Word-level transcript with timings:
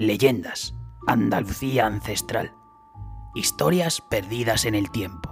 Leyendas, 0.00 0.74
Andalucía 1.06 1.84
ancestral, 1.84 2.54
historias 3.34 4.00
perdidas 4.00 4.64
en 4.64 4.74
el 4.74 4.90
tiempo. 4.90 5.30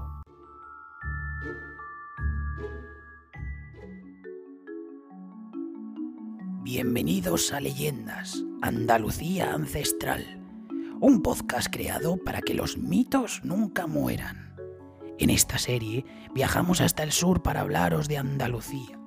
Bienvenidos 6.60 7.50
a 7.54 7.60
Leyendas, 7.60 8.44
Andalucía 8.60 9.54
ancestral, 9.54 10.38
un 11.00 11.22
podcast 11.22 11.68
creado 11.72 12.18
para 12.18 12.42
que 12.42 12.52
los 12.52 12.76
mitos 12.76 13.40
nunca 13.44 13.86
mueran. 13.86 14.54
En 15.18 15.30
esta 15.30 15.56
serie 15.56 16.04
viajamos 16.34 16.82
hasta 16.82 17.04
el 17.04 17.12
sur 17.12 17.42
para 17.42 17.62
hablaros 17.62 18.06
de 18.06 18.18
Andalucía, 18.18 19.00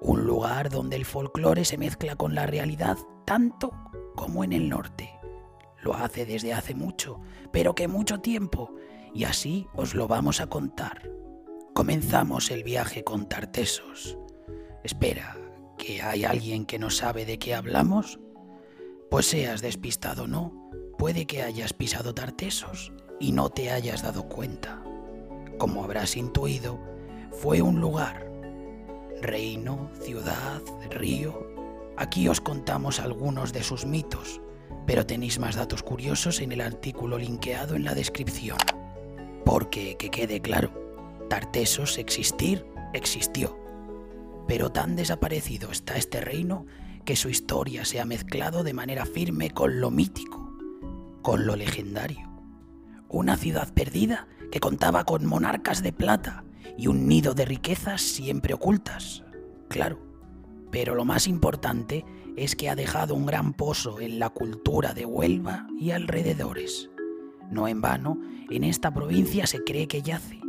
un 0.00 0.24
lugar 0.24 0.70
donde 0.70 0.94
el 0.94 1.04
folclore 1.04 1.64
se 1.64 1.78
mezcla 1.78 2.14
con 2.14 2.36
la 2.36 2.46
realidad 2.46 2.96
tanto 3.26 3.72
como 4.18 4.42
en 4.42 4.52
el 4.52 4.68
norte. 4.68 5.16
Lo 5.80 5.94
hace 5.94 6.26
desde 6.26 6.52
hace 6.52 6.74
mucho, 6.74 7.20
pero 7.52 7.76
que 7.76 7.86
mucho 7.86 8.18
tiempo, 8.18 8.74
y 9.14 9.22
así 9.24 9.68
os 9.74 9.94
lo 9.94 10.08
vamos 10.08 10.40
a 10.40 10.48
contar. 10.48 11.08
Comenzamos 11.72 12.50
el 12.50 12.64
viaje 12.64 13.04
con 13.04 13.28
Tartesos. 13.28 14.18
Espera, 14.82 15.38
¿que 15.78 16.02
hay 16.02 16.24
alguien 16.24 16.66
que 16.66 16.80
no 16.80 16.90
sabe 16.90 17.26
de 17.26 17.38
qué 17.38 17.54
hablamos? 17.54 18.18
Pues 19.08 19.26
seas 19.26 19.62
despistado 19.62 20.24
o 20.24 20.26
no, 20.26 20.68
puede 20.98 21.24
que 21.26 21.44
hayas 21.44 21.72
pisado 21.72 22.12
Tartesos 22.12 22.92
y 23.20 23.30
no 23.30 23.50
te 23.50 23.70
hayas 23.70 24.02
dado 24.02 24.28
cuenta. 24.28 24.82
Como 25.58 25.84
habrás 25.84 26.16
intuido, 26.16 26.80
fue 27.30 27.62
un 27.62 27.80
lugar, 27.80 28.28
reino, 29.22 29.90
ciudad, 30.00 30.60
río. 30.90 31.57
Aquí 31.98 32.28
os 32.28 32.40
contamos 32.40 33.00
algunos 33.00 33.52
de 33.52 33.64
sus 33.64 33.84
mitos, 33.84 34.40
pero 34.86 35.04
tenéis 35.04 35.40
más 35.40 35.56
datos 35.56 35.82
curiosos 35.82 36.40
en 36.40 36.52
el 36.52 36.60
artículo 36.60 37.18
linkeado 37.18 37.74
en 37.74 37.84
la 37.84 37.94
descripción. 37.94 38.58
Porque, 39.44 39.96
que 39.96 40.08
quede 40.08 40.40
claro, 40.40 40.70
Tartesos 41.28 41.98
existir 41.98 42.64
existió, 42.94 43.58
pero 44.46 44.70
tan 44.70 44.96
desaparecido 44.96 45.70
está 45.70 45.96
este 45.96 46.22
reino 46.22 46.64
que 47.04 47.16
su 47.16 47.28
historia 47.28 47.84
se 47.84 48.00
ha 48.00 48.06
mezclado 48.06 48.62
de 48.62 48.72
manera 48.72 49.04
firme 49.04 49.50
con 49.50 49.80
lo 49.80 49.90
mítico, 49.90 50.56
con 51.20 51.46
lo 51.46 51.54
legendario. 51.54 52.30
Una 53.08 53.36
ciudad 53.36 53.74
perdida 53.74 54.26
que 54.50 54.60
contaba 54.60 55.04
con 55.04 55.26
monarcas 55.26 55.82
de 55.82 55.92
plata 55.92 56.44
y 56.78 56.86
un 56.86 57.08
nido 57.08 57.34
de 57.34 57.44
riquezas 57.44 58.00
siempre 58.00 58.54
ocultas, 58.54 59.24
claro. 59.68 60.07
Pero 60.70 60.94
lo 60.94 61.04
más 61.04 61.26
importante 61.26 62.04
es 62.36 62.54
que 62.54 62.68
ha 62.68 62.76
dejado 62.76 63.14
un 63.14 63.26
gran 63.26 63.52
pozo 63.52 64.00
en 64.00 64.18
la 64.18 64.30
cultura 64.30 64.94
de 64.94 65.06
Huelva 65.06 65.66
y 65.78 65.90
alrededores. 65.90 66.90
No 67.50 67.68
en 67.68 67.80
vano, 67.80 68.20
en 68.50 68.64
esta 68.64 68.92
provincia 68.92 69.46
se 69.46 69.64
cree 69.64 69.88
que 69.88 70.02
yace. 70.02 70.40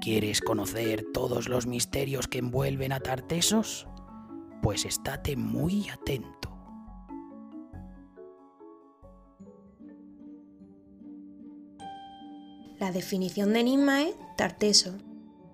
¿Quieres 0.00 0.40
conocer 0.40 1.06
todos 1.12 1.48
los 1.48 1.66
misterios 1.66 2.28
que 2.28 2.38
envuelven 2.38 2.92
a 2.92 3.00
Tartesos? 3.00 3.86
Pues 4.62 4.84
estate 4.84 5.36
muy 5.36 5.88
atento. 5.88 6.48
La 12.78 12.92
definición 12.92 13.52
de 13.52 13.60
enigma 13.60 14.02
es 14.02 14.14
Tarteso. 14.36 14.98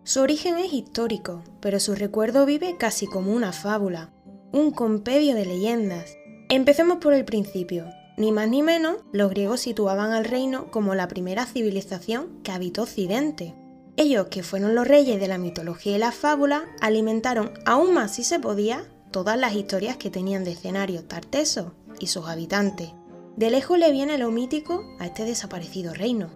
Su 0.07 0.21
origen 0.21 0.59
es 0.59 0.75
histórico, 0.75 1.43
pero 1.61 1.81
su 1.81 1.95
recuerdo 1.95 2.45
vive 2.45 2.77
casi 2.77 3.07
como 3.07 3.33
una 3.33 3.53
fábula, 3.53 4.13
un 4.53 4.71
compendio 4.71 5.35
de 5.35 5.47
leyendas. 5.47 6.19
Empecemos 6.51 6.99
por 6.99 7.15
el 7.15 7.25
principio. 7.25 7.87
Ni 8.19 8.31
más 8.31 8.47
ni 8.51 8.61
menos, 8.61 8.99
los 9.13 9.31
griegos 9.31 9.61
situaban 9.61 10.13
al 10.13 10.27
reino 10.27 10.71
como 10.71 10.95
la 10.95 11.09
primera 11.09 11.47
civilización 11.47 12.43
que 12.43 12.53
habitó 12.53 12.83
Occidente. 12.83 13.55
Ellos, 13.97 14.27
que 14.27 14.43
fueron 14.43 14.75
los 14.75 14.87
reyes 14.87 15.19
de 15.19 15.27
la 15.27 15.39
mitología 15.39 15.97
y 15.97 15.99
la 15.99 16.13
fábula, 16.13 16.65
alimentaron 16.83 17.53
aún 17.65 17.95
más 17.95 18.15
si 18.15 18.25
se 18.25 18.39
podía 18.39 18.85
todas 19.11 19.39
las 19.39 19.55
historias 19.55 19.97
que 19.97 20.11
tenían 20.11 20.45
de 20.45 20.53
escenario 20.53 21.05
Tarteso 21.05 21.73
y 21.99 22.09
sus 22.09 22.27
habitantes. 22.27 22.91
De 23.39 23.51
lejos 23.51 23.79
le 23.79 23.91
viene 23.91 24.19
lo 24.19 24.31
mítico 24.31 24.85
a 24.99 25.07
este 25.07 25.25
desaparecido 25.25 25.95
reino. 25.95 26.29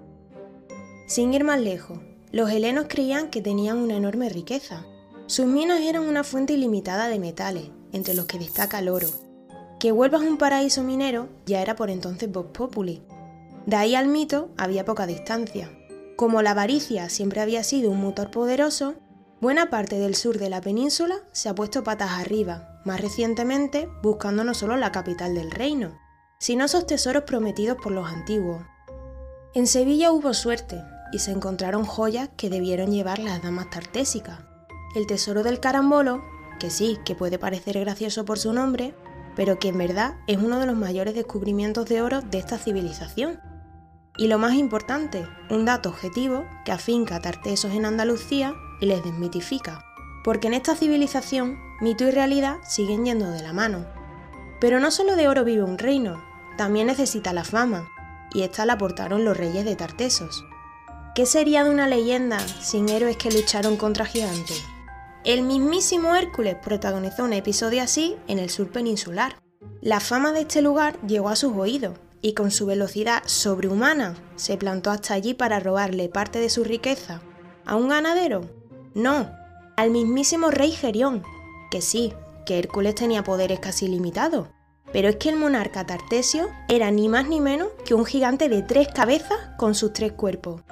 Sin 1.06 1.34
ir 1.34 1.44
más 1.44 1.60
lejos, 1.60 1.98
los 2.31 2.50
helenos 2.50 2.87
creían 2.89 3.28
que 3.28 3.41
tenían 3.41 3.78
una 3.78 3.97
enorme 3.97 4.28
riqueza. 4.28 4.84
Sus 5.27 5.47
minas 5.47 5.81
eran 5.81 6.06
una 6.06 6.25
fuente 6.25 6.53
ilimitada 6.53 7.09
de 7.09 7.19
metales, 7.19 7.71
entre 7.93 8.15
los 8.15 8.27
que 8.27 8.39
destaca 8.39 8.78
el 8.78 8.89
oro. 8.89 9.09
Que 9.78 9.93
vuelvas 9.93 10.22
un 10.22 10.37
paraíso 10.37 10.83
minero 10.83 11.28
ya 11.47 11.62
era 11.62 11.77
por 11.77 11.91
entonces 11.91 12.31
Vox 12.31 12.50
Populi. 12.50 13.03
De 13.67 13.77
ahí 13.77 13.94
al 13.94 14.09
mito 14.09 14.50
había 14.56 14.84
poca 14.84 15.06
distancia. 15.06 15.71
Como 16.17 16.43
la 16.43 16.50
avaricia 16.50 17.09
siempre 17.09 17.41
había 17.41 17.62
sido 17.62 17.91
un 17.91 18.00
motor 18.00 18.31
poderoso, 18.31 18.94
buena 19.41 19.71
parte 19.71 19.99
del 19.99 20.15
sur 20.15 20.38
de 20.38 20.50
la 20.50 20.61
península 20.61 21.17
se 21.33 21.49
ha 21.49 21.55
puesto 21.55 21.84
patas 21.84 22.11
arriba, 22.12 22.81
más 22.84 23.00
recientemente 23.00 23.88
buscando 24.03 24.44
no 24.44 24.53
solo 24.53 24.77
la 24.77 24.91
capital 24.93 25.34
del 25.34 25.50
reino, 25.50 25.97
sino 26.41 26.65
esos 26.65 26.87
tesoros 26.87 27.22
prometidos 27.22 27.78
por 27.83 27.93
los 27.93 28.09
antiguos. 28.09 28.62
En 29.55 29.67
Sevilla 29.67 30.12
hubo 30.12 30.34
suerte, 30.34 30.83
y 31.12 31.20
se 31.20 31.30
encontraron 31.30 31.84
joyas 31.84 32.30
que 32.36 32.50
debieron 32.50 32.91
llevar 32.91 33.19
las 33.19 33.42
damas 33.42 33.70
tartésicas. 33.70 34.41
El 34.94 35.06
tesoro 35.06 35.42
del 35.42 35.60
carambolo, 35.60 36.22
que 36.58 36.70
sí, 36.70 36.98
que 37.04 37.14
puede 37.14 37.38
parecer 37.38 37.78
gracioso 37.80 38.24
por 38.24 38.38
su 38.38 38.52
nombre, 38.52 38.94
pero 39.36 39.58
que 39.58 39.69
en 39.69 39.78
verdad 39.78 40.16
es 40.26 40.38
uno 40.38 40.58
de 40.58 40.66
los 40.66 40.76
mayores 40.76 41.14
descubrimientos 41.14 41.86
de 41.86 42.02
oro 42.02 42.20
de 42.20 42.38
esta 42.38 42.58
civilización. 42.58 43.41
Y 44.16 44.26
lo 44.26 44.38
más 44.38 44.54
importante, 44.54 45.26
un 45.48 45.64
dato 45.64 45.91
objetivo 45.91 46.44
que 46.64 46.72
afinca 46.72 47.16
a 47.16 47.22
tartesos 47.22 47.72
en 47.72 47.84
Andalucía 47.84 48.54
y 48.80 48.86
les 48.86 49.04
desmitifica, 49.04 49.84
porque 50.25 50.48
en 50.48 50.54
esta 50.54 50.75
civilización 50.75 51.58
mito 51.80 52.04
y 52.04 52.10
realidad 52.10 52.56
siguen 52.66 53.04
yendo 53.04 53.30
de 53.30 53.42
la 53.42 53.52
mano. 53.52 53.86
Pero 54.60 54.80
no 54.80 54.90
solo 54.90 55.14
de 55.14 55.28
oro 55.28 55.44
vive 55.44 55.62
un 55.62 55.78
reino, 55.78 56.20
también 56.56 56.88
necesita 56.88 57.32
la 57.32 57.44
fama, 57.44 57.88
y 58.34 58.42
esta 58.42 58.66
la 58.66 58.72
aportaron 58.72 59.25
los 59.25 59.36
reyes 59.36 59.64
de 59.64 59.76
Tartesos. 59.76 60.44
¿Qué 61.19 61.27
sería 61.27 61.65
de 61.65 61.71
una 61.71 61.89
leyenda 61.89 62.39
sin 62.39 62.89
héroes 62.89 63.17
que 63.17 63.33
lucharon 63.33 63.77
contra 63.77 64.05
gigantes? 64.05 64.62
El 65.25 65.43
mismísimo 65.43 66.15
Hércules 66.15 66.55
protagonizó 66.55 67.25
un 67.25 67.33
episodio 67.33 67.83
así 67.83 68.15
en 68.29 68.39
el 68.39 68.51
sur 68.51 68.71
peninsular. 68.71 69.34
La 69.81 69.99
fama 69.99 70.31
de 70.31 70.43
este 70.43 70.62
lugar 70.62 70.97
llegó 71.09 71.29
a 71.29 71.34
sus 71.34 71.56
oídos 71.56 71.99
y 72.23 72.34
con 72.34 72.53
su 72.53 72.67
velocidad 72.67 73.25
sobrehumana 73.27 74.15
se 74.37 74.56
plantó 74.56 74.93
hasta 74.93 75.15
allí 75.15 75.34
para 75.34 75.59
robarle 75.59 76.09
parte 76.09 76.39
de 76.39 76.51
su 76.51 76.62
riqueza. 76.62 77.21
¿A 77.67 77.75
un 77.75 77.89
ganadero? 77.89 78.49
No, 78.95 79.29
al 79.77 79.91
mismísimo 79.91 80.53
rey 80.53 80.71
Gerión, 80.71 81.25
que 81.73 81.81
sí, 81.83 82.12
que 82.47 82.61
Hércules 82.61 82.95
tenía 82.95 83.25
poderes 83.25 83.59
casi 83.59 83.89
limitados, 83.89 84.47
pero 84.93 85.09
es 85.09 85.17
que 85.17 85.31
el 85.31 85.37
monarca 85.37 85.85
Tartesio 85.85 86.49
era 86.69 86.93
ni 86.93 87.09
más 87.09 87.27
ni 87.27 87.41
menos 87.41 87.71
que 87.85 87.95
un 87.95 88.05
gigante 88.05 88.49
de 88.49 88.62
tres 88.62 88.87
cabezas 88.95 89.50
con 89.56 89.75
sus 89.75 89.93
tres 89.93 90.12
cuerpos. 90.12 90.62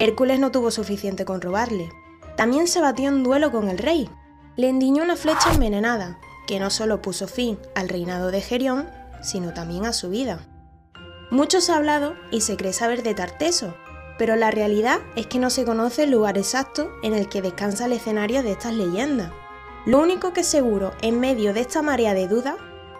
Hércules 0.00 0.40
no 0.40 0.50
tuvo 0.50 0.70
suficiente 0.70 1.26
con 1.26 1.42
robarle. 1.42 1.92
También 2.34 2.68
se 2.68 2.80
batió 2.80 3.10
en 3.10 3.22
duelo 3.22 3.52
con 3.52 3.68
el 3.68 3.76
rey. 3.76 4.08
Le 4.56 4.70
endiñó 4.70 5.02
una 5.02 5.14
flecha 5.14 5.52
envenenada, 5.52 6.18
que 6.46 6.58
no 6.58 6.70
solo 6.70 7.02
puso 7.02 7.28
fin 7.28 7.58
al 7.74 7.90
reinado 7.90 8.30
de 8.30 8.40
Gerión, 8.40 8.88
sino 9.20 9.52
también 9.52 9.84
a 9.84 9.92
su 9.92 10.08
vida. 10.08 10.40
Mucho 11.30 11.60
se 11.60 11.72
ha 11.72 11.76
hablado 11.76 12.14
y 12.30 12.40
se 12.40 12.56
cree 12.56 12.72
saber 12.72 13.02
de 13.02 13.12
Tarteso, 13.12 13.74
pero 14.18 14.36
la 14.36 14.50
realidad 14.50 15.00
es 15.16 15.26
que 15.26 15.38
no 15.38 15.50
se 15.50 15.66
conoce 15.66 16.04
el 16.04 16.12
lugar 16.12 16.38
exacto 16.38 16.90
en 17.02 17.12
el 17.12 17.28
que 17.28 17.42
descansa 17.42 17.84
el 17.84 17.92
escenario 17.92 18.42
de 18.42 18.52
estas 18.52 18.72
leyendas. 18.72 19.30
Lo 19.84 20.00
único 20.00 20.32
que 20.32 20.44
seguro 20.44 20.92
en 21.02 21.20
medio 21.20 21.52
de 21.52 21.60
esta 21.60 21.82
marea 21.82 22.14
de 22.14 22.26
dudas 22.26 22.56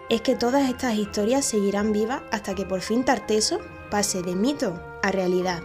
es 0.09 0.21
que 0.21 0.35
todas 0.35 0.69
estas 0.69 0.93
historias 0.93 1.45
seguirán 1.45 1.93
vivas 1.93 2.21
hasta 2.31 2.53
que 2.53 2.65
por 2.65 2.81
fin 2.81 3.03
Tarteso 3.03 3.59
pase 3.89 4.21
de 4.21 4.35
mito 4.35 4.79
a 5.01 5.11
realidad. 5.11 5.63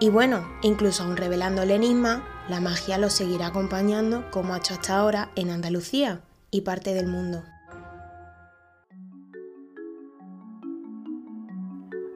Y 0.00 0.10
bueno, 0.10 0.48
incluso 0.62 1.02
aún 1.02 1.16
revelando 1.16 1.62
el 1.62 1.72
enigma, 1.72 2.24
la 2.48 2.60
magia 2.60 2.98
lo 2.98 3.10
seguirá 3.10 3.48
acompañando 3.48 4.30
como 4.30 4.54
ha 4.54 4.58
hecho 4.58 4.74
hasta 4.74 4.96
ahora 4.96 5.32
en 5.34 5.50
Andalucía 5.50 6.22
y 6.52 6.60
parte 6.60 6.94
del 6.94 7.08
mundo. 7.08 7.42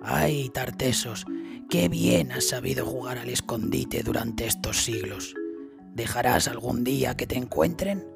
Ay, 0.01 0.49
Tartesos, 0.51 1.27
qué 1.69 1.89
bien 1.89 2.31
has 2.33 2.49
sabido 2.49 2.87
jugar 2.87 3.19
al 3.19 3.29
escondite 3.29 4.03
durante 4.03 4.47
estos 4.47 4.85
siglos. 4.85 5.35
¿Dejarás 5.93 6.47
algún 6.49 6.85
día 6.85 7.17
que 7.17 7.27
te 7.27 7.37
encuentren? 7.37 8.07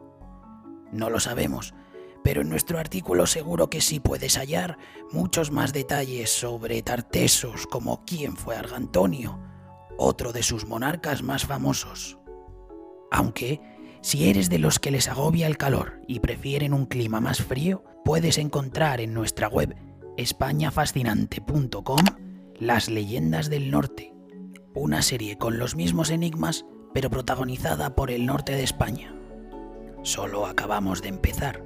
No 0.92 1.10
lo 1.10 1.18
sabemos, 1.18 1.74
pero 2.22 2.42
en 2.42 2.48
nuestro 2.48 2.78
artículo 2.78 3.26
seguro 3.26 3.68
que 3.68 3.80
sí 3.80 3.98
puedes 3.98 4.36
hallar 4.36 4.78
muchos 5.10 5.50
más 5.50 5.72
detalles 5.72 6.30
sobre 6.30 6.82
Tartesos, 6.82 7.66
como 7.66 8.04
quién 8.04 8.36
fue 8.36 8.56
Argantonio, 8.56 9.38
otro 9.98 10.32
de 10.32 10.42
sus 10.42 10.66
monarcas 10.66 11.22
más 11.22 11.46
famosos. 11.46 12.18
Aunque, 13.10 13.60
si 14.02 14.28
eres 14.28 14.50
de 14.50 14.58
los 14.58 14.78
que 14.78 14.90
les 14.90 15.08
agobia 15.08 15.46
el 15.46 15.56
calor 15.56 16.00
y 16.06 16.20
prefieren 16.20 16.72
un 16.72 16.86
clima 16.86 17.20
más 17.20 17.42
frío, 17.42 17.84
puedes 18.04 18.38
encontrar 18.38 19.00
en 19.00 19.14
nuestra 19.14 19.48
web 19.48 19.74
españafascinante.com 20.16 22.04
Las 22.58 22.88
leyendas 22.88 23.50
del 23.50 23.70
norte, 23.70 24.14
una 24.74 25.02
serie 25.02 25.38
con 25.38 25.58
los 25.58 25.76
mismos 25.76 26.10
enigmas 26.10 26.64
pero 26.96 27.10
protagonizada 27.10 27.94
por 27.94 28.10
el 28.10 28.24
norte 28.24 28.52
de 28.52 28.62
España. 28.62 29.14
Solo 30.02 30.46
acabamos 30.46 31.02
de 31.02 31.08
empezar. 31.08 31.62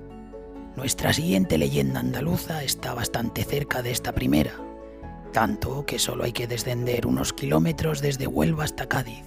Nuestra 0.74 1.12
siguiente 1.12 1.56
leyenda 1.56 2.00
andaluza 2.00 2.64
está 2.64 2.94
bastante 2.94 3.44
cerca 3.44 3.80
de 3.80 3.92
esta 3.92 4.12
primera, 4.12 4.54
tanto 5.30 5.86
que 5.86 5.98
solo 5.98 6.24
hay 6.24 6.32
que 6.32 6.46
descender 6.46 7.06
unos 7.06 7.32
kilómetros 7.32 8.00
desde 8.00 8.26
Huelva 8.26 8.64
hasta 8.64 8.88
Cádiz. 8.88 9.24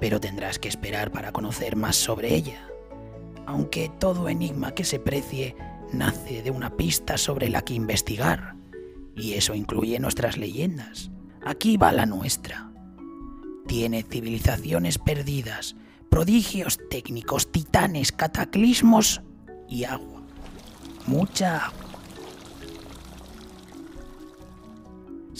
Pero 0.00 0.20
tendrás 0.20 0.58
que 0.58 0.68
esperar 0.68 1.12
para 1.12 1.32
conocer 1.32 1.76
más 1.76 1.96
sobre 1.96 2.34
ella, 2.34 2.66
aunque 3.46 3.90
todo 3.98 4.28
enigma 4.28 4.74
que 4.74 4.84
se 4.84 4.98
precie 4.98 5.56
nace 5.92 6.42
de 6.42 6.50
una 6.50 6.76
pista 6.76 7.18
sobre 7.18 7.48
la 7.48 7.62
que 7.62 7.74
investigar, 7.74 8.56
y 9.14 9.34
eso 9.34 9.54
incluye 9.54 9.98
nuestras 10.00 10.36
leyendas. 10.36 11.10
Aquí 11.44 11.76
va 11.76 11.92
la 11.92 12.06
nuestra. 12.06 12.72
Tiene 13.66 14.02
civilizaciones 14.02 14.98
perdidas, 14.98 15.76
prodigios 16.08 16.78
técnicos, 16.90 17.52
titanes, 17.52 18.12
cataclismos 18.12 19.22
y 19.68 19.84
agua. 19.84 20.22
Mucha 21.06 21.66
agua. 21.66 21.81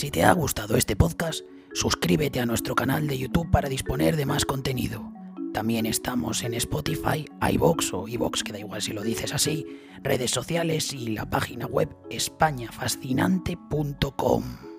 Si 0.02 0.10
te 0.10 0.25
ha 0.25 0.32
gustado 0.32 0.76
este 0.76 0.96
podcast, 0.96 1.43
suscríbete 1.75 2.40
a 2.40 2.44
nuestro 2.44 2.75
canal 2.75 3.06
de 3.06 3.19
YouTube 3.19 3.49
para 3.52 3.69
disponer 3.69 4.16
de 4.16 4.26
más 4.26 4.44
contenido. 4.44 5.12
También 5.54 5.87
estamos 5.87 6.43
en 6.43 6.54
Spotify, 6.54 7.25
iBox 7.52 7.94
o 7.94 8.08
iBox, 8.08 8.43
que 8.43 8.50
da 8.50 8.58
igual 8.58 8.82
si 8.82 8.93
lo 8.93 9.04
dices 9.04 9.32
así, 9.32 9.64
redes 10.02 10.32
sociales 10.32 10.93
y 10.93 11.10
la 11.10 11.31
página 11.31 11.66
web 11.66 11.96
españafascinante.com. 12.10 14.71